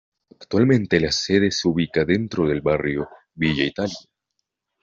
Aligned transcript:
Actualmente 0.31 0.99
la 0.99 1.11
sede 1.11 1.51
se 1.51 1.67
ubica 1.67 2.03
dentro 2.03 2.47
del 2.47 2.61
Barrio 2.61 3.07
Villa 3.33 3.63
Italia. 3.63 3.99